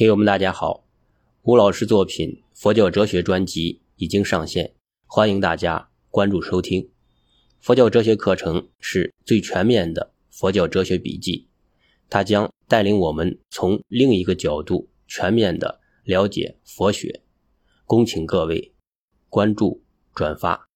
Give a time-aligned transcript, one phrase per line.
[0.00, 0.86] 朋友们大家好。
[1.42, 4.72] 吴老师作品佛教哲学专辑已经上线
[5.04, 6.88] 欢迎大家关注收听。
[7.60, 11.50] 佛教哲学课程是最全面的佛教哲学笔记
[12.08, 17.20] 它将带领我们从另一个角度全面的了解佛学。
[17.84, 18.72] 恭请各位
[19.28, 19.82] 关注
[20.14, 20.69] 转发。